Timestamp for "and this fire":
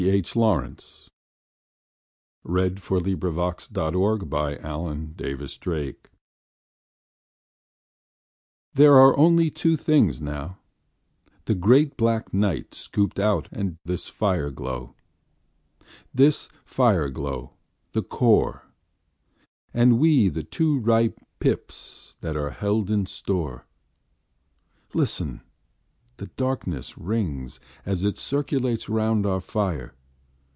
13.51-14.49